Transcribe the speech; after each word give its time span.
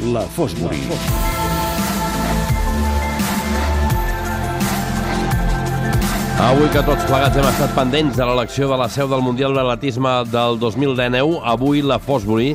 La 0.00 0.20
Fosbury. 0.22 0.78
Avui 6.38 6.68
que 6.70 6.82
tots 6.86 7.02
plegats 7.08 7.34
hem 7.34 7.48
estat 7.48 7.72
pendents 7.74 8.14
de 8.14 8.28
l'elecció 8.28 8.68
de 8.70 8.76
la 8.78 8.86
seu 8.94 9.08
del 9.10 9.24
Mundial 9.26 9.56
d'Atletisme 9.58 10.12
del 10.30 10.60
2019, 10.62 11.40
avui 11.42 11.82
la 11.82 11.98
Fosbury 11.98 12.52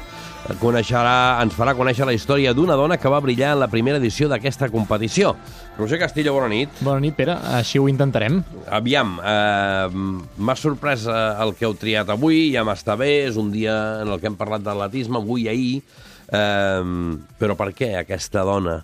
coneixerà, 0.62 1.42
ens 1.44 1.56
farà 1.56 1.74
conèixer 1.76 2.08
la 2.08 2.16
història 2.16 2.54
d'una 2.56 2.78
dona 2.80 2.96
que 2.96 3.12
va 3.12 3.20
brillar 3.24 3.58
en 3.58 3.60
la 3.66 3.68
primera 3.68 4.00
edició 4.00 4.30
d'aquesta 4.32 4.72
competició. 4.72 5.34
Roger 5.76 6.00
Castillo, 6.00 6.32
bona 6.38 6.48
nit. 6.48 6.72
Bona 6.80 7.04
nit, 7.04 7.18
Pere. 7.20 7.36
Així 7.60 7.80
ho 7.80 7.90
intentarem. 7.92 8.40
Aviam, 8.72 9.18
eh, 9.20 9.92
m'ha 9.92 10.56
sorprès 10.56 11.04
eh, 11.12 11.20
el 11.44 11.52
que 11.60 11.68
heu 11.68 11.76
triat 11.76 12.08
avui, 12.16 12.54
ja 12.56 12.64
m'està 12.64 12.96
bé, 12.96 13.28
és 13.28 13.36
un 13.36 13.52
dia 13.52 13.76
en 14.08 14.16
el 14.16 14.24
que 14.24 14.32
hem 14.32 14.40
parlat 14.40 14.64
d'atletisme, 14.64 15.20
avui 15.20 15.44
i 15.44 15.52
ahir, 15.52 15.84
eh, 16.34 17.18
però 17.40 17.58
per 17.60 17.72
què 17.78 17.94
aquesta 18.02 18.44
dona 18.48 18.80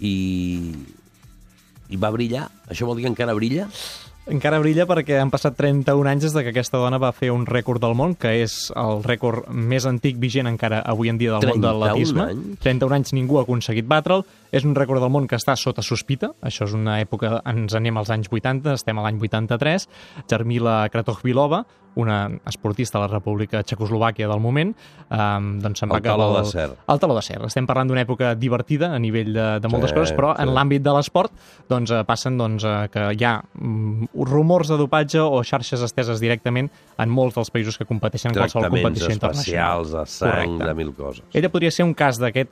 i, 0.00 0.16
i 1.88 2.00
va 2.00 2.12
brillar? 2.14 2.48
Això 2.68 2.88
vol 2.88 2.98
dir 2.98 3.06
que 3.06 3.14
encara 3.14 3.36
brilla? 3.36 3.68
Encara 4.26 4.58
brilla 4.58 4.88
perquè 4.90 5.20
han 5.22 5.30
passat 5.30 5.54
31 5.54 6.08
anys 6.10 6.24
des 6.26 6.32
de 6.34 6.42
que 6.42 6.50
aquesta 6.50 6.80
dona 6.82 6.98
va 6.98 7.12
fer 7.14 7.28
un 7.30 7.44
rècord 7.46 7.78
del 7.78 7.94
món, 7.94 8.16
que 8.18 8.32
és 8.42 8.56
el 8.74 9.04
rècord 9.06 9.46
més 9.54 9.86
antic 9.86 10.18
vigent 10.18 10.50
encara 10.50 10.80
avui 10.82 11.12
en 11.12 11.20
dia 11.20 11.36
del 11.36 11.46
món 11.46 11.62
de 11.62 11.70
31 11.70 11.78
l'atletisme. 11.84 12.26
anys? 12.32 12.58
31 12.64 12.96
anys 12.98 13.14
ningú 13.14 13.38
ha 13.38 13.44
aconseguit 13.46 13.86
batre'l. 13.86 14.26
És 14.50 14.66
un 14.66 14.74
rècord 14.74 14.98
del 15.04 15.12
món 15.14 15.28
que 15.30 15.38
està 15.38 15.54
sota 15.54 15.84
sospita. 15.86 16.32
Això 16.42 16.66
és 16.66 16.74
una 16.74 16.98
època, 16.98 17.36
ens 17.46 17.78
anem 17.78 18.02
als 18.02 18.10
anys 18.10 18.26
80, 18.32 18.74
estem 18.74 18.98
a 18.98 19.06
l'any 19.06 19.22
83. 19.22 19.86
Jarmila 20.26 20.80
Kratochvilova, 20.90 21.62
una 21.96 22.28
esportista 22.46 22.98
de 23.00 23.06
la 23.06 23.10
República 23.16 23.62
Txecoslovàquia 23.64 24.28
del 24.28 24.40
moment, 24.44 24.74
um, 25.08 25.50
doncs 25.64 25.80
se'n 25.82 25.90
va 25.90 25.98
El 25.98 26.04
taló 26.04 26.28
acabar... 26.28 26.42
d'acer. 26.44 26.68
El 26.92 27.00
taló 27.02 27.16
d'acer. 27.16 27.38
Estem 27.48 27.66
parlant 27.68 27.88
d'una 27.88 28.04
època 28.04 28.34
divertida 28.36 28.92
a 28.94 28.98
nivell 29.02 29.32
de, 29.34 29.46
de 29.64 29.68
moltes 29.72 29.90
Sí, 29.90 29.96
coses, 29.96 30.12
però 30.16 30.34
sí. 30.36 30.42
en 30.44 30.52
l'àmbit 30.54 30.84
de 30.84 30.92
l'esport 30.92 31.32
doncs, 31.70 31.90
eh, 31.90 32.02
passen 32.08 32.36
doncs, 32.38 32.64
eh, 32.68 32.88
que 32.92 33.06
hi 33.16 33.24
ha 33.24 33.34
mm, 33.54 34.10
rumors 34.28 34.68
de 34.68 34.76
dopatge 34.80 35.20
o 35.24 35.42
xarxes 35.46 35.82
esteses 35.82 36.20
directament 36.20 36.68
en 36.98 37.12
molts 37.12 37.36
dels 37.36 37.50
països 37.54 37.78
que 37.80 37.86
competeixen 37.88 38.30
en 38.32 38.36
qualsevol 38.38 38.66
Tractaments 38.68 38.86
competició 38.86 39.14
internacional. 39.14 39.80
especials, 39.82 39.92
de 39.96 40.04
sang, 40.06 40.30
Correcte. 40.36 40.68
de 40.70 40.74
mil 40.74 40.92
coses. 40.94 41.24
Ella 41.32 41.48
podria 41.52 41.70
ser 41.70 41.84
un 41.88 41.94
cas 41.94 42.20
eh, 42.20 42.44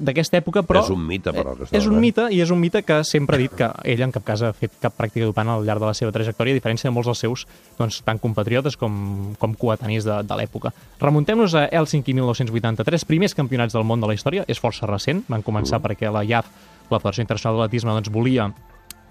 d'aquesta 0.00 0.40
època, 0.40 0.62
però... 0.66 0.82
És 0.84 0.90
un 0.92 1.04
mite, 1.06 1.32
però, 1.32 1.54
És 1.70 1.86
un 1.86 1.98
mite, 2.00 2.28
i 2.34 2.40
és 2.42 2.50
un 2.52 2.60
mite 2.60 2.82
que 2.86 3.00
sempre 3.04 3.36
ha 3.36 3.40
dit 3.40 3.52
que 3.56 3.70
ella 3.84 4.04
en 4.04 4.12
cap 4.12 4.24
cas 4.26 4.42
ha 4.42 4.52
fet 4.56 4.76
cap 4.82 4.94
pràctica 4.98 5.28
dopant 5.28 5.48
al 5.48 5.64
llarg 5.66 5.80
de 5.82 5.90
la 5.90 5.94
seva 5.96 6.12
trajectòria, 6.14 6.54
a 6.54 6.60
diferència 6.60 6.88
de 6.90 6.94
molts 6.94 7.08
dels 7.10 7.22
seus 7.24 7.46
doncs, 7.78 8.00
tant 8.06 8.18
compatriotes 8.50 8.76
com, 8.76 9.34
com 9.38 9.54
coetanis 9.54 10.04
de, 10.04 10.22
de 10.26 10.36
l'època. 10.36 10.72
Remuntem-nos 11.00 11.54
a 11.54 11.68
Helsinki 11.70 12.12
1983, 12.14 13.06
primers 13.06 13.34
campionats 13.34 13.74
del 13.74 13.84
món 13.86 14.00
de 14.02 14.10
la 14.10 14.14
història, 14.14 14.44
és 14.48 14.58
força 14.58 14.86
recent, 14.90 15.22
van 15.28 15.42
començar 15.42 15.78
Mm. 15.78 15.84
perquè 15.86 16.10
la 16.10 16.24
IAF, 16.24 16.46
la 16.90 16.98
Federació 16.98 17.22
Internacional 17.22 17.56
d'Atletisme, 17.60 17.92
doncs, 17.94 18.10
volia 18.10 18.50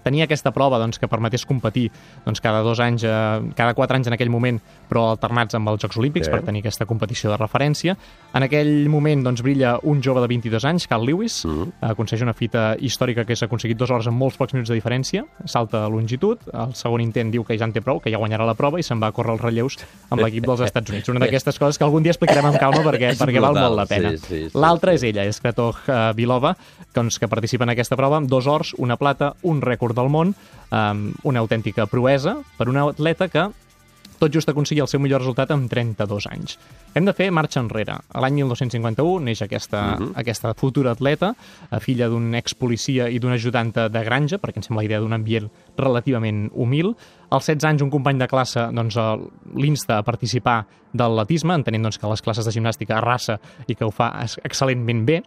tenia 0.02 0.24
aquesta 0.24 0.50
prova 0.52 0.78
doncs, 0.78 0.98
que 0.98 1.08
permetés 1.08 1.44
competir 1.46 1.90
doncs, 2.24 2.40
cada 2.40 2.60
dos 2.62 2.80
anys, 2.80 3.04
eh, 3.04 3.40
cada 3.56 3.74
quatre 3.74 3.96
anys 3.96 4.06
en 4.08 4.14
aquell 4.14 4.30
moment, 4.30 4.60
però 4.88 5.10
alternats 5.10 5.54
amb 5.54 5.68
els 5.68 5.80
Jocs 5.82 5.96
Olímpics 5.98 6.26
Sí. 6.26 6.30
per 6.32 6.42
tenir 6.42 6.60
aquesta 6.60 6.86
competició 6.86 7.30
de 7.30 7.36
referència. 7.36 7.96
En 8.34 8.42
aquell 8.42 8.88
moment 8.88 9.22
doncs, 9.24 9.42
brilla 9.42 9.78
un 9.82 10.02
jove 10.02 10.20
de 10.20 10.26
22 10.28 10.64
anys, 10.64 10.86
Carl 10.86 11.04
Lewis, 11.04 11.44
Mhm. 11.44 11.72
aconsegueix 11.80 12.22
una 12.22 12.32
fita 12.34 12.76
històrica 12.78 13.24
que 13.26 13.34
s'ha 13.36 13.46
aconseguit 13.46 13.76
dues 13.78 13.90
hores 13.90 14.06
amb 14.06 14.16
molts 14.18 14.36
pocs 14.36 14.52
minuts 14.54 14.68
de 14.70 14.76
diferència, 14.80 15.24
salta 15.44 15.84
a 15.84 15.88
longitud, 15.88 16.38
el 16.52 16.74
segon 16.74 17.00
intent 17.00 17.30
diu 17.32 17.44
que 17.44 17.56
ja 17.58 17.64
en 17.64 17.72
té 17.72 17.80
prou, 17.80 18.00
que 18.00 18.10
ja 18.10 18.18
guanyarà 18.18 18.46
la 18.46 18.54
prova 18.54 18.78
i 18.78 18.82
se'n 18.82 19.00
va 19.00 19.08
a 19.08 19.12
córrer 19.12 19.32
els 19.32 19.40
relleus 19.42 19.76
amb 20.10 20.20
l'equip 20.22 20.44
dels 20.46 20.60
Estats 20.60 20.90
Units. 20.90 21.08
Una 21.08 21.20
d'aquestes 21.20 21.58
coses 21.58 21.78
que 21.78 21.84
algun 21.84 22.02
dia 22.02 22.12
explicarem 22.12 22.44
amb 22.46 22.58
calma 22.58 22.82
perquè, 22.82 23.14
perquè 23.16 23.40
val 23.40 23.54
molt 23.54 23.76
la 23.76 23.86
pena. 23.86 24.10
sí, 24.10 24.18
sí, 24.18 24.48
sí, 24.50 24.58
L'altra 24.58 24.92
sí. 24.92 24.96
és 24.96 25.02
ella, 25.14 25.24
és 25.24 25.40
Kratok 25.40 25.76
uh, 25.88 26.12
Vilova, 26.14 26.56
doncs, 26.94 27.18
que 27.18 27.28
participa 27.28 27.64
en 27.64 27.70
aquesta 27.70 27.96
prova 27.96 28.16
amb 28.16 28.28
dos 28.28 28.46
ors, 28.46 28.74
una 28.78 28.96
plata, 28.96 29.34
un 29.42 29.60
rècord 29.60 29.89
del 29.96 30.08
món, 30.12 30.34
um, 30.70 31.12
una 31.24 31.40
autèntica 31.40 31.86
proesa 31.86 32.38
per 32.58 32.68
una 32.68 32.88
atleta 32.88 33.28
que 33.28 33.48
tot 34.20 34.28
just 34.34 34.50
aconseguir 34.52 34.82
el 34.84 34.88
seu 34.90 35.00
millor 35.00 35.22
resultat 35.22 35.50
amb 35.54 35.70
32 35.72 36.26
anys. 36.28 36.58
Hem 36.94 37.06
de 37.08 37.14
fer 37.16 37.30
marxa 37.32 37.62
enrere. 37.62 37.96
L'any 38.20 38.36
1951 38.42 39.24
neix 39.24 39.40
aquesta, 39.42 39.80
uh 39.94 39.98
-huh. 39.98 40.10
aquesta 40.20 40.52
futura 40.54 40.92
atleta, 40.92 41.34
eh, 41.70 41.80
filla 41.80 42.08
d'un 42.08 42.34
expolicia 42.34 43.08
i 43.08 43.18
d'una 43.18 43.34
ajudanta 43.34 43.88
de 43.88 44.04
granja, 44.04 44.36
perquè 44.36 44.56
em 44.56 44.62
sembla 44.62 44.82
la 44.82 44.84
idea 44.84 45.00
d'un 45.00 45.12
ambient 45.12 45.50
relativament 45.76 46.50
humil. 46.54 46.94
Als 47.30 47.46
16 47.46 47.64
anys, 47.64 47.82
un 47.82 47.90
company 47.90 48.18
de 48.18 48.28
classe 48.28 48.60
doncs, 48.72 48.96
l'insta 49.54 49.98
a 49.98 50.02
participar 50.02 50.66
del 50.92 51.16
latisme, 51.16 51.54
entenent 51.54 51.82
doncs, 51.82 51.98
que 51.98 52.08
les 52.08 52.20
classes 52.20 52.44
de 52.44 52.52
gimnàstica 52.52 52.96
arrasa 52.98 53.40
i 53.66 53.74
que 53.74 53.84
ho 53.84 53.90
fa 53.90 54.12
ex- 54.22 54.38
excel·lentment 54.44 55.04
bé. 55.04 55.22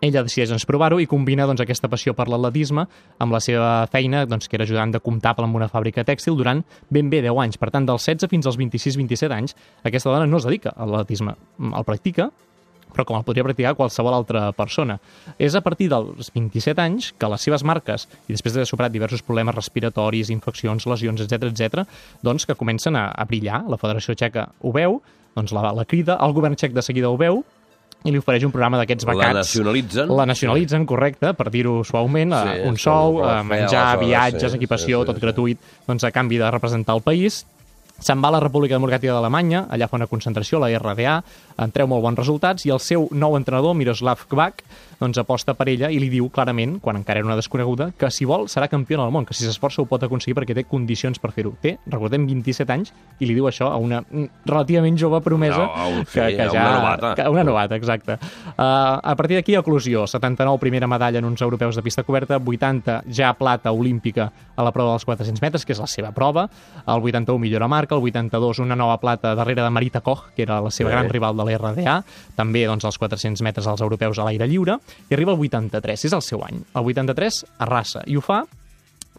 Ella 0.00 0.22
decideix 0.24 0.48
doncs, 0.48 0.64
provar-ho 0.68 0.98
i 1.00 1.06
combina 1.08 1.44
doncs, 1.48 1.60
aquesta 1.60 1.88
passió 1.92 2.14
per 2.16 2.26
l'atletisme 2.32 2.86
amb 3.20 3.34
la 3.36 3.40
seva 3.44 3.86
feina, 3.92 4.24
doncs, 4.28 4.48
que 4.48 4.56
era 4.56 4.64
ajudant 4.64 4.94
de 4.94 5.00
comptable 5.04 5.44
en 5.44 5.56
una 5.56 5.68
fàbrica 5.68 6.04
tèxtil 6.08 6.38
durant 6.38 6.62
ben 6.88 7.10
bé 7.12 7.20
10 7.26 7.40
anys. 7.44 7.60
Per 7.60 7.68
tant, 7.74 7.88
dels 7.88 8.06
16 8.08 8.30
fins 8.32 8.48
als 8.48 8.56
26-27 8.60 9.36
anys, 9.36 9.56
aquesta 9.84 10.12
dona 10.12 10.28
no 10.28 10.40
es 10.40 10.48
dedica 10.48 10.72
a 10.72 10.88
l'atletisme. 10.88 11.36
El 11.60 11.84
practica, 11.84 12.30
però 12.90 13.04
com 13.06 13.18
el 13.18 13.26
podria 13.28 13.44
practicar 13.46 13.74
qualsevol 13.78 14.16
altra 14.16 14.48
persona. 14.56 14.98
És 15.38 15.54
a 15.54 15.62
partir 15.64 15.90
dels 15.92 16.32
27 16.34 16.80
anys 16.82 17.12
que 17.18 17.30
les 17.30 17.46
seves 17.46 17.64
marques, 17.66 18.08
i 18.26 18.34
després 18.34 18.56
d'haver 18.56 18.68
superat 18.72 18.96
diversos 18.96 19.22
problemes 19.26 19.54
respiratoris, 19.54 20.32
infeccions, 20.32 20.88
lesions, 20.90 21.22
etc 21.26 21.50
etc, 21.52 21.86
doncs 22.24 22.48
que 22.48 22.58
comencen 22.58 22.96
a, 22.96 23.10
a 23.12 23.28
brillar. 23.28 23.62
La 23.68 23.78
Federació 23.80 24.16
Txeca 24.16 24.48
ho 24.60 24.74
veu, 24.74 25.00
doncs 25.36 25.54
la, 25.54 25.70
la 25.76 25.86
crida, 25.86 26.18
el 26.24 26.34
govern 26.36 26.56
txec 26.58 26.74
de 26.74 26.84
seguida 26.84 27.12
ho 27.12 27.18
veu, 27.20 27.44
i 28.04 28.10
li 28.14 28.18
ofereix 28.18 28.44
un 28.48 28.52
programa 28.54 28.78
d'aquests 28.80 29.04
La 29.06 29.12
becats. 29.14 29.34
nacionalitzen. 29.42 30.08
La 30.16 30.24
nacionalitzen, 30.26 30.86
correcte, 30.86 31.34
per 31.36 31.50
dir-ho 31.50 31.82
suaument, 31.84 32.32
Sí, 32.32 32.60
un 32.68 32.76
sou, 32.80 33.20
menjar, 33.44 33.98
viatges, 34.00 34.52
sí, 34.52 34.56
equipació, 34.56 35.00
sí, 35.00 35.04
sí, 35.04 35.06
tot 35.12 35.16
sí. 35.16 35.20
gratuït, 35.26 35.58
doncs 35.86 36.04
a 36.04 36.10
canvi 36.10 36.38
de 36.38 36.50
representar 36.50 36.94
el 36.96 37.02
país. 37.02 37.44
Se'n 38.00 38.20
va 38.24 38.28
a 38.30 38.32
la 38.32 38.40
República 38.40 38.78
Democràtica 38.78 39.12
d'Alemanya, 39.12 39.66
allà 39.68 39.86
fa 39.88 39.98
una 40.00 40.06
concentració, 40.08 40.58
la 40.62 40.70
RDA, 40.78 41.18
en 41.60 41.72
treu 41.74 41.86
molt 41.90 42.02
bons 42.02 42.16
resultats, 42.18 42.64
i 42.64 42.72
el 42.72 42.80
seu 42.80 43.08
nou 43.12 43.36
entrenador, 43.36 43.74
Miroslav 43.76 44.22
Kvak, 44.30 44.62
doncs 45.00 45.16
aposta 45.20 45.54
per 45.56 45.66
ella 45.72 45.88
i 45.92 45.98
li 46.00 46.08
diu 46.12 46.26
clarament, 46.32 46.78
quan 46.80 46.96
encara 46.98 47.20
era 47.20 47.28
una 47.28 47.36
desconeguda, 47.36 47.90
que 47.96 48.10
si 48.12 48.26
vol 48.28 48.48
serà 48.52 48.68
campiona 48.68 49.04
del 49.06 49.12
món, 49.12 49.24
que 49.28 49.32
si 49.36 49.44
s'esforça 49.46 49.80
ho 49.80 49.86
pot 49.88 50.02
aconseguir 50.04 50.34
perquè 50.36 50.56
té 50.56 50.64
condicions 50.68 51.20
per 51.20 51.30
fer-ho. 51.32 51.54
Té, 51.60 51.76
recordem, 51.88 52.26
27 52.28 52.72
anys, 52.72 52.92
i 53.20 53.28
li 53.28 53.36
diu 53.36 53.48
això 53.48 53.70
a 53.72 53.76
una 53.80 54.00
mm, 54.02 54.44
relativament 54.48 54.96
jove 55.00 55.20
promesa 55.24 55.60
No, 55.60 55.70
a 55.72 55.86
un- 55.88 56.04
que, 56.04 56.26
que 56.36 56.42
a 56.42 56.50
ja... 56.52 56.64
una 56.66 56.74
novata. 56.80 57.14
Que, 57.16 57.28
una 57.32 57.44
novata, 57.44 57.76
exacte. 57.80 58.16
Uh, 58.56 59.00
a 59.00 59.14
partir 59.16 59.36
d'aquí, 59.38 59.54
eclosió. 59.56 60.06
79, 60.06 60.58
primera 60.60 60.86
medalla 60.88 61.18
en 61.20 61.24
uns 61.28 61.40
europeus 61.44 61.76
de 61.76 61.82
pista 61.82 62.02
coberta, 62.04 62.36
80, 62.40 63.02
ja 63.08 63.32
plata 63.36 63.72
olímpica 63.72 64.30
a 64.56 64.64
la 64.64 64.72
prova 64.72 64.92
dels 64.96 65.04
400 65.08 65.40
metres, 65.40 65.64
que 65.64 65.72
és 65.72 65.80
la 65.80 65.88
seva 65.88 66.12
prova, 66.12 66.48
el 66.86 67.00
81 67.08 67.38
millora 67.40 67.68
marca, 67.68 67.89
el 67.94 68.02
82 68.02 68.58
una 68.60 68.76
nova 68.76 68.98
plata 69.00 69.34
darrere 69.34 69.62
de 69.62 69.70
Marita 69.70 70.00
Koch, 70.00 70.30
que 70.36 70.42
era 70.42 70.60
la 70.60 70.70
seva 70.70 70.90
Sí. 70.90 70.96
gran 70.96 71.08
rival 71.08 71.36
de 71.36 71.44
la 71.44 71.58
RDA, 71.58 72.04
també 72.36 72.64
doncs, 72.66 72.84
als 72.84 72.98
400 72.98 73.42
metres 73.42 73.66
als 73.66 73.80
europeus 73.80 74.18
a 74.18 74.24
l'aire 74.24 74.46
lliure, 74.48 74.78
i 75.08 75.14
arriba 75.14 75.32
el 75.32 75.38
83, 75.38 76.04
és 76.04 76.12
el 76.12 76.22
seu 76.22 76.42
any. 76.44 76.62
El 76.74 76.84
83 76.84 77.44
arrasa, 77.58 78.02
i 78.06 78.16
ho 78.16 78.20
fa 78.20 78.44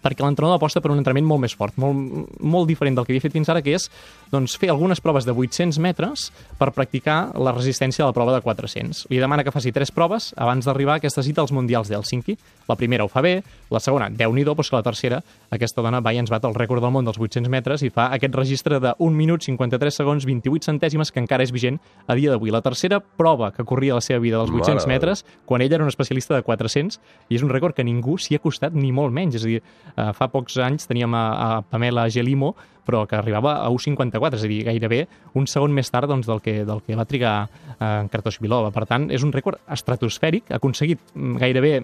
perquè 0.01 0.23
l'entrenador 0.25 0.59
aposta 0.59 0.81
per 0.81 0.91
un 0.93 1.01
entrenament 1.01 1.27
molt 1.27 1.43
més 1.45 1.55
fort, 1.57 1.77
molt, 1.81 2.37
molt 2.39 2.69
diferent 2.69 2.97
del 2.97 3.07
que 3.07 3.13
havia 3.13 3.23
fet 3.23 3.35
fins 3.35 3.49
ara, 3.51 3.61
que 3.65 3.75
és 3.77 3.87
doncs, 4.31 4.55
fer 4.59 4.71
algunes 4.71 5.01
proves 5.03 5.27
de 5.27 5.35
800 5.35 5.79
metres 5.83 6.29
per 6.59 6.71
practicar 6.75 7.31
la 7.37 7.53
resistència 7.55 8.03
de 8.03 8.09
la 8.09 8.15
prova 8.15 8.35
de 8.35 8.41
400. 8.45 9.05
Li 9.11 9.19
demana 9.21 9.43
que 9.43 9.53
faci 9.53 9.73
tres 9.75 9.91
proves 9.91 10.31
abans 10.37 10.65
d'arribar 10.65 10.97
a 10.97 11.01
aquesta 11.01 11.23
cita 11.25 11.43
als 11.43 11.51
Mundials 11.51 11.91
d'Helsinki. 11.91 12.37
La 12.69 12.77
primera 12.79 13.05
ho 13.05 13.11
fa 13.11 13.23
bé, 13.25 13.41
la 13.71 13.81
segona, 13.83 14.09
déu 14.09 14.33
nhi 14.33 14.45
doncs 14.47 14.69
que 14.69 14.77
la 14.77 14.85
tercera, 14.85 15.21
aquesta 15.51 15.83
dona 15.83 16.01
va 16.01 16.13
i 16.13 16.21
ens 16.21 16.31
bat 16.31 16.45
el 16.47 16.55
rècord 16.55 16.83
del 16.83 16.93
món 16.93 17.07
dels 17.07 17.19
800 17.19 17.51
metres 17.51 17.83
i 17.83 17.91
fa 17.91 18.09
aquest 18.15 18.35
registre 18.37 18.79
de 18.79 18.93
1 18.99 19.17
minut 19.17 19.43
53 19.43 20.01
segons 20.01 20.25
28 20.27 20.69
centèsimes 20.71 21.11
que 21.11 21.21
encara 21.21 21.43
és 21.43 21.51
vigent 21.51 21.79
a 22.07 22.15
dia 22.15 22.31
d'avui. 22.31 22.51
La 22.53 22.63
tercera 22.63 23.01
prova 23.01 23.51
que 23.51 23.65
corria 23.67 23.97
la 23.97 24.05
seva 24.05 24.19
vida 24.23 24.39
dels 24.39 24.51
800 24.51 24.87
Mare 24.87 25.01
metres, 25.01 25.25
quan 25.45 25.61
ella 25.61 25.75
era 25.75 25.83
un 25.83 25.89
especialista 25.89 26.35
de 26.35 26.43
400, 26.43 26.99
i 27.29 27.37
és 27.37 27.43
un 27.43 27.51
rècord 27.51 27.75
que 27.75 27.83
ningú 27.83 28.17
s'hi 28.17 28.37
ha 28.37 28.43
costat 28.43 28.75
ni 28.77 28.91
molt 28.95 29.13
menys. 29.13 29.39
És 29.39 29.45
a 29.45 29.49
dir, 29.49 29.61
eh, 29.95 30.11
fa 30.17 30.27
pocs 30.31 30.57
anys 30.63 30.89
teníem 30.89 31.15
a, 31.17 31.25
a 31.31 31.49
Pamela 31.67 32.07
Gelimo, 32.09 32.55
però 32.85 33.05
que 33.07 33.17
arribava 33.17 33.57
a 33.61 33.69
1,54, 33.69 34.39
és 34.39 34.45
a 34.45 34.49
dir, 34.49 34.61
gairebé 34.67 35.05
un 35.37 35.47
segon 35.47 35.73
més 35.73 35.91
tard 35.93 36.09
doncs, 36.11 36.27
del, 36.29 36.41
que, 36.43 36.61
del 36.67 36.83
que 36.85 36.97
va 36.97 37.07
trigar 37.07 37.35
eh, 37.45 37.87
en 37.87 38.11
Kartoshvilova. 38.11 38.73
Per 38.75 38.85
tant, 38.89 39.09
és 39.13 39.25
un 39.25 39.33
rècord 39.33 39.61
estratosfèric, 39.71 40.51
aconseguit 40.59 41.01
mm, 41.13 41.41
gairebé 41.41 41.75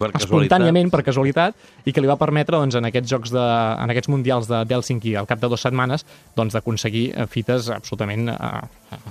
Per 0.00 0.08
espontàniament, 0.16 0.88
per 0.88 1.02
casualitat, 1.04 1.58
i 1.84 1.92
que 1.92 2.00
li 2.00 2.08
va 2.08 2.14
permetre 2.16 2.56
doncs, 2.56 2.78
en 2.78 2.88
aquests 2.88 3.10
jocs 3.10 3.32
de, 3.34 3.42
en 3.84 3.92
aquests 3.92 4.08
mundials 4.08 4.48
de 4.48 4.62
d'Helsinki 4.64 5.12
al 5.20 5.28
cap 5.28 5.42
de 5.42 5.50
dues 5.52 5.60
setmanes 5.60 6.06
doncs, 6.38 6.56
d'aconseguir 6.56 7.10
eh, 7.12 7.26
fites 7.28 7.68
absolutament 7.74 8.32
eh, 8.32 8.38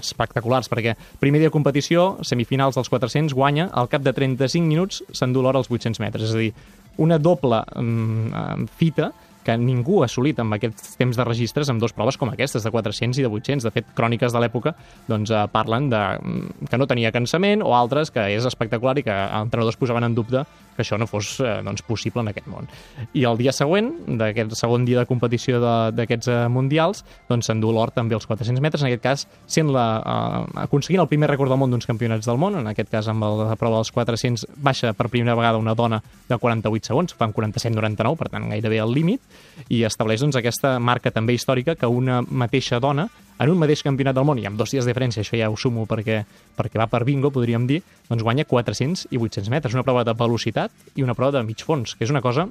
espectaculars, 0.02 0.66
perquè 0.72 0.95
primer 1.22 1.44
dia 1.44 1.52
de 1.52 1.54
competició, 1.54 2.16
semifinals 2.25 2.80
dels 2.80 2.90
400, 2.90 3.38
guanya, 3.38 3.69
al 3.69 3.92
cap 3.92 4.02
de 4.02 4.16
35 4.18 4.66
minuts 4.66 5.04
s'endú 5.13 5.45
l'hora 5.45 5.62
als 5.62 5.69
800 5.69 6.02
metres, 6.02 6.25
és 6.25 6.34
a 6.34 6.42
dir, 6.42 6.52
una 6.98 7.18
doble 7.20 7.64
eh, 7.64 8.68
fita 8.78 9.12
que 9.44 9.56
ningú 9.58 10.02
ha 10.02 10.08
assolit 10.10 10.40
amb 10.42 10.54
aquests 10.58 10.98
temps 11.00 11.18
de 11.18 11.26
registres 11.26 11.70
amb 11.72 11.82
dos 11.82 11.94
proves 11.96 12.20
com 12.20 12.30
aquestes, 12.30 12.64
de 12.66 12.72
400 12.72 13.20
i 13.22 13.26
de 13.26 13.32
800. 13.32 13.66
De 13.66 13.74
fet, 13.74 13.88
cròniques 13.98 14.36
de 14.36 14.42
l'època 14.44 14.76
doncs, 15.08 15.32
eh, 15.32 15.46
parlen 15.52 15.90
de, 15.90 16.02
mm, 16.20 16.70
que 16.70 16.78
no 16.78 16.88
tenia 16.88 17.12
cansament 17.12 17.64
o 17.64 17.74
altres 17.76 18.12
que 18.12 18.28
és 18.36 18.46
espectacular 18.46 18.98
i 19.00 19.04
que 19.04 19.16
entrenadors 19.42 19.78
posaven 19.78 20.04
en 20.04 20.16
dubte 20.16 20.46
que 20.80 20.86
això 20.86 20.98
no 21.00 21.08
fos 21.10 21.36
eh, 21.44 21.60
doncs, 21.66 21.84
possible 21.88 22.24
en 22.24 22.31
aquest 22.31 22.48
món. 22.48 22.70
I 23.14 23.26
el 23.28 23.40
dia 23.40 23.54
següent, 23.56 23.92
d'aquest 24.20 24.56
segon 24.60 24.88
dia 24.88 25.02
de 25.02 25.10
competició 25.10 25.60
d'aquests 25.96 26.31
eh, 26.31 26.40
mundials, 26.52 27.04
doncs 27.30 27.52
s'endú 27.52 27.74
l'or 27.76 27.92
també 27.96 28.16
als 28.18 28.28
400 28.30 28.64
metres, 28.64 28.84
en 28.84 28.90
aquest 28.90 29.04
cas 29.04 29.26
sent 29.50 29.72
la, 29.76 29.86
eh, 30.00 30.60
aconseguint 30.66 31.04
el 31.04 31.12
primer 31.12 31.31
rècord 31.31 31.52
del 31.52 31.62
món 31.62 31.74
d'uns 31.74 31.90
campionats 31.90 32.30
del 32.30 32.40
món, 32.42 32.58
en 32.60 32.72
aquest 32.72 32.92
cas 32.94 33.12
amb 33.12 33.28
la 33.28 33.58
prova 33.60 33.81
dels 33.81 33.94
400 33.96 34.48
baixa 34.58 34.94
per 34.98 35.10
primera 35.12 35.38
vegada 35.38 35.62
una 35.62 35.76
dona 35.76 36.02
de 36.30 36.38
48 36.38 36.94
segons, 36.94 37.16
fan 37.20 37.34
47,99, 37.36 38.20
per 38.20 38.31
tant 38.34 38.50
gairebé 38.52 38.80
al 38.80 38.94
límit, 38.96 39.22
i 39.70 39.84
estableix 39.88 40.24
doncs, 40.24 40.40
aquesta 40.40 40.78
marca 40.80 41.12
també 41.12 41.36
històrica 41.36 41.76
que 41.76 41.90
una 41.90 42.22
mateixa 42.24 42.80
dona 42.80 43.10
en 43.40 43.52
un 43.52 43.60
mateix 43.60 43.84
campionat 43.86 44.18
del 44.18 44.28
món, 44.28 44.40
i 44.42 44.48
amb 44.50 44.60
dos 44.60 44.74
dies 44.76 44.86
de 44.86 44.92
diferència, 44.92 45.24
això 45.24 45.40
ja 45.40 45.50
ho 45.50 45.58
sumo 45.58 45.86
perquè, 45.90 46.24
perquè 46.60 46.82
va 46.82 46.90
per 46.92 47.06
bingo, 47.08 47.32
podríem 47.32 47.68
dir, 47.70 47.82
doncs 48.10 48.26
guanya 48.26 48.46
400 48.46 49.08
i 49.12 49.20
800 49.22 49.52
metres, 49.54 49.78
una 49.78 49.86
prova 49.88 50.04
de 50.04 50.16
velocitat 50.18 50.96
i 50.96 51.06
una 51.06 51.16
prova 51.16 51.40
de 51.40 51.46
mig 51.48 51.64
fons, 51.64 51.96
que 51.96 52.06
és 52.08 52.12
una 52.12 52.24
cosa 52.26 52.50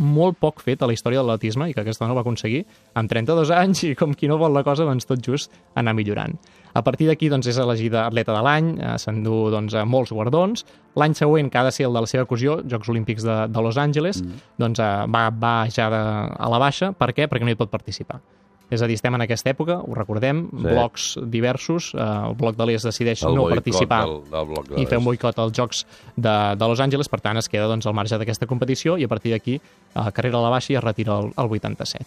molt 0.00 0.38
poc 0.40 0.62
fet 0.64 0.82
a 0.82 0.88
la 0.88 0.94
història 0.94 1.20
de 1.20 1.26
l'atletisme 1.26 1.68
i 1.68 1.74
que 1.74 1.82
aquesta 1.82 2.06
ho 2.08 2.16
va 2.16 2.22
aconseguir 2.24 2.62
amb 2.96 3.10
32 3.10 3.52
anys 3.52 3.82
i 3.84 3.94
com 3.98 4.14
qui 4.16 4.30
no 4.30 4.38
vol 4.40 4.54
la 4.54 4.64
cosa, 4.64 4.86
doncs 4.88 5.08
tot 5.08 5.20
just 5.20 5.52
anar 5.76 5.94
millorant. 5.98 6.38
A 6.72 6.82
partir 6.82 7.08
d'aquí 7.10 7.28
doncs, 7.28 7.50
és 7.50 7.58
elegida 7.60 8.06
atleta 8.06 8.32
de 8.32 8.42
l'any, 8.42 8.70
eh, 8.80 8.96
s'endú 8.96 9.50
doncs, 9.52 9.76
molts 9.84 10.12
guardons. 10.12 10.64
L'any 10.96 11.14
següent, 11.14 11.50
que 11.50 11.58
ha 11.58 11.64
de 11.64 11.72
ser 11.72 11.86
el 11.86 11.92
de 11.92 12.00
la 12.00 12.08
seva 12.08 12.24
ocasió, 12.24 12.62
Jocs 12.64 12.88
Olímpics 12.88 13.22
de, 13.22 13.48
de 13.52 13.62
Los 13.62 13.76
Angeles, 13.76 14.22
mm. 14.22 14.44
doncs, 14.58 14.80
eh, 14.80 14.92
va, 15.12 15.28
va 15.30 15.56
ja 15.68 15.90
de, 15.92 16.04
a 16.32 16.48
la 16.48 16.62
baixa. 16.62 16.92
Per 16.96 17.12
què? 17.12 17.28
Perquè 17.28 17.44
no 17.44 17.52
hi 17.52 17.60
pot 17.60 17.72
participar. 17.72 18.22
És 18.72 18.80
a 18.80 18.86
dir, 18.88 18.94
estem 18.96 19.14
en 19.18 19.20
aquesta 19.26 19.50
època, 19.52 19.76
ho 19.84 19.94
recordem, 19.94 20.46
Sí. 20.50 20.62
blocs 20.64 21.06
diversos, 21.28 21.90
eh, 21.94 22.00
el 22.00 22.34
bloc 22.40 22.56
de 22.56 22.66
l'ES 22.66 22.86
decideix 22.88 23.22
El 23.28 23.34
no 23.36 23.48
participar 23.50 24.06
del, 24.06 24.22
del 24.30 24.46
bloc 24.48 24.68
de 24.70 24.80
i 24.80 24.86
fer 24.86 24.96
un 24.98 25.04
l'est. 25.04 25.10
boicot 25.10 25.38
als 25.44 25.52
Jocs 25.52 25.84
de, 26.16 26.36
de 26.56 26.68
Los 26.68 26.80
Angeles, 26.80 27.08
per 27.12 27.20
tant 27.20 27.36
es 27.36 27.48
queda 27.52 27.66
doncs, 27.68 27.86
al 27.86 27.94
marge 27.94 28.16
d'aquesta 28.16 28.46
competició 28.48 28.96
i 28.96 29.04
a 29.04 29.08
partir 29.12 29.32
d'aquí 29.34 29.58
eh, 29.60 30.10
carrera 30.14 30.38
a 30.38 30.42
la 30.46 30.50
baixa 30.56 30.72
i 30.72 30.76
es 30.80 30.84
retira 30.84 31.18
el, 31.20 31.32
el 31.36 31.50
87. 31.60 32.06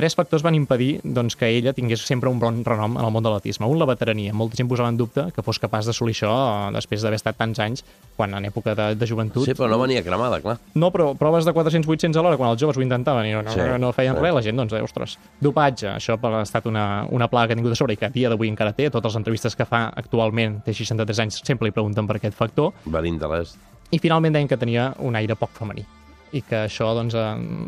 Tres 0.00 0.14
factors 0.16 0.40
van 0.40 0.54
impedir 0.56 0.94
doncs, 1.04 1.34
que 1.36 1.44
ella 1.44 1.74
tingués 1.76 2.00
sempre 2.08 2.30
un 2.32 2.38
bon 2.40 2.62
renom 2.64 2.94
en 2.96 3.04
el 3.04 3.10
món 3.12 3.20
de 3.20 3.28
l'atletisme. 3.28 3.66
Un, 3.68 3.76
la 3.76 3.84
veterania. 3.84 4.32
Molta 4.32 4.56
gent 4.56 4.70
posava 4.70 4.88
en 4.88 4.96
dubte 4.96 5.26
que 5.36 5.42
fos 5.44 5.58
capaç 5.60 5.90
d'assolir 5.90 6.14
això 6.14 6.30
eh, 6.30 6.70
després 6.72 7.04
d'haver 7.04 7.18
estat 7.18 7.36
tants 7.36 7.60
anys, 7.60 7.84
quan 8.16 8.32
en 8.38 8.46
època 8.48 8.72
de, 8.78 8.86
de 8.96 9.08
joventut. 9.10 9.44
Sí, 9.44 9.52
però 9.58 9.68
no 9.68 9.76
venia 9.82 10.00
cremada, 10.00 10.38
clar. 10.40 10.56
No, 10.72 10.88
però 10.94 11.10
proves 11.20 11.44
de 11.44 11.52
400-800 11.52 12.16
a 12.16 12.24
l'hora, 12.24 12.40
quan 12.40 12.48
els 12.48 12.64
joves 12.64 12.80
ho 12.80 12.86
intentaven 12.86 13.28
i 13.28 13.36
no, 13.36 13.44
no, 13.44 13.52
Sí, 13.52 13.60
sí, 13.60 13.76
no 13.84 13.92
feien 13.92 14.16
sí. 14.16 14.24
res, 14.24 14.34
la 14.38 14.44
gent, 14.48 14.64
doncs, 14.64 14.72
eh, 14.72 14.82
ostres, 14.88 15.18
dopatge, 15.44 15.92
això 15.92 16.16
ha 16.16 16.42
estat 16.46 16.72
una, 16.72 17.04
una 17.12 17.28
plaga 17.28 17.52
que 17.52 17.58
ha 17.58 17.60
tingut 17.60 17.76
a 17.76 17.80
sobre 17.84 17.92
i 17.92 18.00
que 18.00 18.08
a 18.08 18.14
dia 18.16 18.32
d'avui 18.32 18.48
encara 18.48 18.72
té, 18.72 18.88
totes 18.88 19.12
les 19.12 19.20
entrevistes 19.20 19.52
que 19.52 19.68
fa 19.68 19.90
actualment, 20.00 20.62
té 20.64 20.72
63 20.80 21.24
anys, 21.28 21.44
sempre 21.44 21.68
li 21.68 21.76
pregunten 21.76 22.08
per 22.08 22.16
aquest 22.22 22.40
factor, 22.40 22.72
Venint 22.88 23.20
de 23.20 23.34
l'est. 23.36 23.60
i 23.92 24.00
finalment 24.00 24.32
deien 24.32 24.48
que 24.48 24.56
tenia 24.56 24.94
un 25.04 25.20
aire 25.20 25.36
poc 25.36 25.52
femení 25.60 25.84
i 26.32 26.42
que 26.46 26.64
això, 26.66 26.90
doncs, 26.94 27.16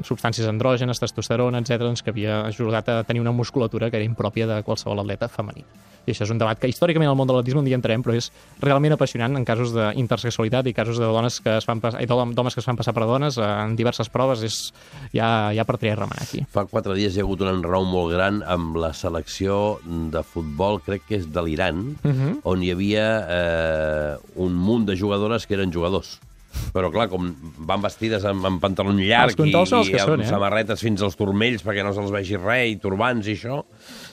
substàncies 0.07 0.49
andrògenes, 0.49 1.01
testosterona, 1.03 1.63
etc., 1.63 1.81
doncs, 1.83 2.03
que 2.03 2.13
havia 2.15 2.43
ajudat 2.47 2.89
a 2.89 3.01
tenir 3.09 3.25
una 3.25 3.33
musculatura 3.33 3.91
que 3.91 3.99
era 4.01 4.07
impròpia 4.09 4.47
de 4.47 4.63
qualsevol 4.67 5.03
atleta 5.03 5.29
femení. 5.29 5.65
I 6.03 6.11
això 6.11 6.27
és 6.27 6.33
un 6.35 6.41
debat 6.41 6.59
que 6.59 6.67
històricament 6.71 7.11
al 7.11 7.17
món 7.19 7.29
de 7.29 7.35
l'atletisme 7.35 7.61
un 7.63 7.69
dia 7.69 7.79
entrarem, 7.79 8.03
però 8.03 8.17
és 8.19 8.29
realment 8.63 8.97
apassionant 8.97 9.39
en 9.39 9.45
casos 9.47 9.71
d'intersexualitat 9.77 10.67
i 10.67 10.75
casos 10.75 10.99
de 10.99 11.07
dones 11.07 11.39
que 11.45 11.55
es 11.61 11.67
fan 11.69 11.79
d'homes 11.79 12.57
que 12.57 12.63
es 12.63 12.67
fan 12.67 12.79
passar 12.79 12.95
per 12.97 13.07
dones 13.07 13.39
eh, 13.39 13.47
en 13.47 13.77
diverses 13.79 14.11
proves, 14.11 14.43
és, 14.43 14.59
hi 15.15 15.23
ha 15.23 15.67
per 15.69 15.79
triar 15.79 16.01
remenar 16.01 16.27
aquí. 16.27 16.43
Fa 16.51 16.67
quatre 16.71 16.97
dies 16.99 17.15
hi 17.15 17.23
ha 17.23 17.27
hagut 17.27 17.45
un 17.47 17.53
enrenou 17.53 17.87
molt 17.87 18.11
gran 18.17 18.43
amb 18.43 18.81
la 18.83 18.93
selecció 18.99 19.79
de 19.87 20.25
futbol, 20.27 20.83
crec 20.83 21.07
que 21.07 21.21
és 21.21 21.31
de 21.31 21.47
l'Iran, 21.47 21.95
uh 22.03 22.11
-huh. 22.11 22.35
on 22.43 22.63
hi 22.63 22.73
havia 22.73 23.07
eh, 23.29 24.17
un 24.35 24.55
munt 24.55 24.87
de 24.87 24.97
jugadores 24.97 25.47
que 25.47 25.55
eren 25.55 25.73
jugadors. 25.73 26.19
Però, 26.73 26.91
clar, 26.93 27.09
com 27.13 27.31
van 27.69 27.83
vestides 27.85 28.25
amb, 28.29 28.47
amb 28.49 28.63
pantalons 28.63 29.01
llarg 29.03 29.37
que 29.37 29.49
i 29.49 29.55
amb 29.55 29.69
són, 29.69 30.23
eh? 30.25 30.29
samarretes 30.31 30.83
fins 30.83 31.03
als 31.05 31.19
turmells 31.19 31.65
perquè 31.67 31.85
no 31.85 31.93
se'ls 31.97 32.13
vegi 32.15 32.39
res, 32.41 32.71
i 32.73 32.79
turbants 32.81 33.29
i 33.29 33.37
això, 33.37 33.63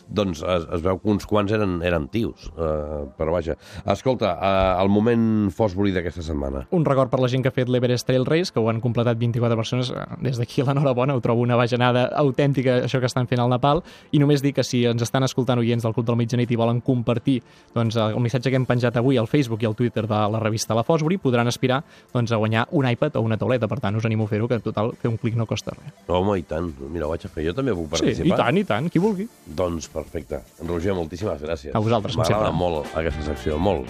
doncs 0.10 0.42
es, 0.42 0.66
es 0.76 0.84
veu 0.84 1.00
que 1.00 1.12
uns 1.14 1.28
quants 1.30 1.54
eren, 1.56 1.80
eren 1.86 2.08
tios. 2.12 2.50
Uh, 2.56 3.08
però 3.18 3.34
vaja, 3.36 3.56
escolta, 3.94 4.34
uh, 4.36 4.82
el 4.82 4.90
moment 4.92 5.50
Fosbury 5.56 5.94
d'aquesta 5.96 6.24
setmana. 6.26 6.66
Un 6.76 6.86
record 6.88 7.12
per 7.14 7.22
la 7.22 7.30
gent 7.32 7.46
que 7.46 7.52
ha 7.52 7.56
fet 7.56 7.70
l'Everest 7.70 8.08
Trail 8.10 8.26
Race, 8.28 8.54
que 8.54 8.62
ho 8.62 8.70
han 8.72 8.82
completat 8.82 9.20
24 9.22 9.58
persones. 9.60 9.92
eh, 9.92 10.06
Des 10.26 10.40
d'aquí 10.40 10.64
l'enhorabona, 10.66 11.16
ho 11.16 11.22
trobo 11.22 11.44
una 11.46 11.58
bajanada 11.60 12.08
autèntica, 12.18 12.80
això 12.86 13.00
que 13.00 13.10
estan 13.10 13.28
fent 13.30 13.42
al 13.44 13.50
Nepal. 13.54 13.84
I 14.12 14.20
només 14.20 14.42
dir 14.42 14.54
que 14.58 14.66
si 14.66 14.84
ens 14.90 15.04
estan 15.06 15.24
escoltant 15.24 15.60
oients 15.62 15.86
del 15.86 15.94
Club 15.94 16.08
del 16.08 16.18
Mitjanit 16.20 16.52
i 16.52 16.58
volen 16.60 16.82
compartir 16.82 17.40
doncs, 17.76 17.98
el 18.00 18.20
missatge 18.24 18.50
que 18.50 18.58
hem 18.60 18.66
penjat 18.66 18.98
avui 18.98 19.18
al 19.18 19.28
Facebook 19.28 19.64
i 19.64 19.70
al 19.70 19.76
Twitter 19.78 20.06
de 20.08 20.22
la 20.34 20.42
revista 20.42 20.76
La 20.78 20.84
Fosbury, 20.84 21.20
podran 21.22 21.48
aspirar 21.48 21.84
doncs, 22.14 22.29
a 22.32 22.38
guanyar 22.38 22.68
un 22.72 22.88
iPad 22.90 23.16
o 23.18 23.22
una 23.22 23.38
tauleta. 23.38 23.68
Per 23.68 23.80
tant, 23.80 23.96
us 23.96 24.06
animo 24.06 24.26
a 24.26 24.28
fer-ho, 24.28 24.48
que 24.48 24.56
en 24.56 24.62
total 24.62 24.94
fer 25.02 25.10
un 25.10 25.18
clic 25.18 25.36
no 25.36 25.46
costa 25.46 25.72
res. 25.76 25.94
Home, 26.08 26.38
i 26.40 26.44
tant. 26.44 26.72
Mira, 26.90 27.06
ho 27.06 27.10
vaig 27.10 27.26
a 27.26 27.30
fer. 27.30 27.46
Jo 27.46 27.54
també 27.54 27.74
puc 27.74 27.86
Sí, 27.86 28.04
participar. 28.04 28.28
i 28.28 28.38
tant, 28.44 28.58
i 28.58 28.64
tant, 28.64 28.90
qui 28.90 29.00
vulgui. 29.00 29.28
Doncs 29.46 29.88
perfecte. 29.90 30.42
Roger, 30.68 30.94
moltíssimes 30.94 31.42
gràcies. 31.42 31.76
A 31.76 31.80
vosaltres, 31.80 32.16
com 32.16 32.24
M'agrada 32.24 32.50
sempre. 32.52 32.58
molt 32.58 32.96
aquesta 32.96 33.24
secció, 33.34 33.58
molt. 33.58 33.88